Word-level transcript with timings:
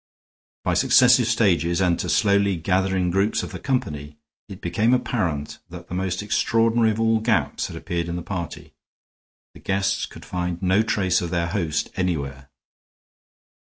By 0.63 0.73
successive 0.73 1.27
stages, 1.27 1.79
and 1.79 1.99
to 1.99 2.09
slowly 2.09 2.55
gathering 2.55 3.11
groups 3.11 3.43
of 3.43 3.51
the 3.51 3.59
company, 3.59 4.17
it 4.49 4.59
became 4.59 4.95
apparent 4.95 5.59
that 5.69 5.89
the 5.89 5.93
most 5.93 6.23
extraordinary 6.23 6.89
of 6.89 6.99
all 6.99 7.19
gaps 7.19 7.67
had 7.67 7.75
appeared 7.77 8.09
in 8.09 8.15
the 8.15 8.23
party; 8.23 8.73
the 9.53 9.59
guests 9.59 10.07
could 10.07 10.25
find 10.25 10.59
no 10.59 10.81
trace 10.81 11.21
of 11.21 11.29
their 11.29 11.49
host 11.49 11.91
anywhere. 11.95 12.49